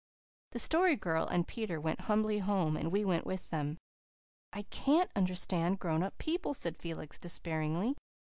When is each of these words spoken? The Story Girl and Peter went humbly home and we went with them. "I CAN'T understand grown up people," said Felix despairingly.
The 0.53 0.57
Story 0.57 0.95
Girl 0.95 1.27
and 1.27 1.47
Peter 1.47 1.79
went 1.79 2.01
humbly 2.01 2.39
home 2.39 2.75
and 2.75 2.91
we 2.91 3.05
went 3.05 3.23
with 3.23 3.51
them. 3.51 3.77
"I 4.51 4.63
CAN'T 4.63 5.11
understand 5.15 5.77
grown 5.77 6.01
up 6.01 6.17
people," 6.17 6.55
said 6.55 6.75
Felix 6.79 7.19
despairingly. 7.19 7.95